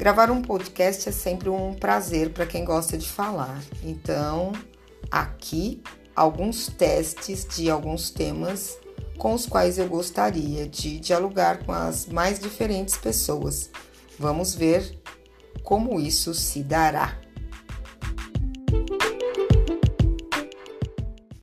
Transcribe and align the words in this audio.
Gravar 0.00 0.30
um 0.30 0.40
podcast 0.40 1.10
é 1.10 1.12
sempre 1.12 1.50
um 1.50 1.74
prazer 1.74 2.30
para 2.30 2.46
quem 2.46 2.64
gosta 2.64 2.96
de 2.96 3.06
falar. 3.06 3.62
Então, 3.84 4.50
aqui 5.10 5.82
alguns 6.16 6.68
testes 6.68 7.44
de 7.44 7.68
alguns 7.68 8.08
temas 8.08 8.78
com 9.18 9.34
os 9.34 9.44
quais 9.44 9.76
eu 9.76 9.86
gostaria 9.86 10.66
de 10.66 10.98
dialogar 10.98 11.66
com 11.66 11.72
as 11.72 12.06
mais 12.06 12.38
diferentes 12.38 12.96
pessoas. 12.96 13.68
Vamos 14.18 14.54
ver 14.54 14.98
como 15.62 16.00
isso 16.00 16.32
se 16.32 16.62
dará. 16.62 17.18